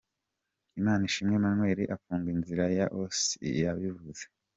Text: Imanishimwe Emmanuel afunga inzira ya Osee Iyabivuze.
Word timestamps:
Imanishimwe 0.79 1.33
Emmanuel 1.39 1.79
afunga 1.95 2.27
inzira 2.35 2.65
ya 2.77 2.85
Osee 2.99 3.53
Iyabivuze. 3.57 4.25